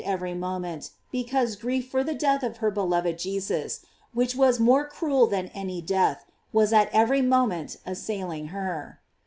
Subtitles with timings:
[0.03, 3.85] every moment, because grief for the death of her beloved Jesus,
[4.15, 8.99] which was more cruel than any death, was at every moment assailing her.